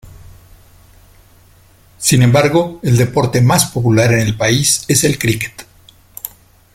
[1.99, 5.67] Sin embargo, el deporte más popular en el país es el críquet.